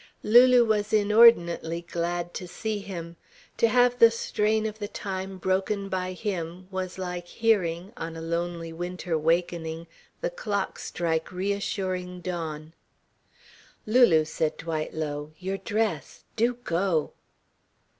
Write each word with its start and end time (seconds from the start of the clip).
Lulu 0.23 0.65
was 0.65 0.93
inordinately 0.93 1.83
glad 1.83 2.33
to 2.33 2.47
see 2.47 2.79
him. 2.79 3.17
To 3.57 3.67
have 3.67 3.99
the 3.99 4.09
strain 4.09 4.65
of 4.65 4.79
the 4.79 4.87
time 4.87 5.37
broken 5.37 5.89
by 5.89 6.13
him 6.13 6.67
was 6.71 6.97
like 6.97 7.27
hearing, 7.27 7.93
on 7.95 8.17
a 8.17 8.19
lonely 8.21 8.73
whiter 8.73 9.15
wakening, 9.15 9.85
the 10.19 10.31
clock 10.31 10.79
strike 10.79 11.31
reassuring 11.31 12.21
dawn. 12.21 12.73
"Lulu," 13.85 14.25
said 14.25 14.57
Dwight 14.57 14.95
low, 14.95 15.33
"your 15.37 15.57
dress. 15.59 16.23
Do 16.35 16.55
go!" 16.55 17.13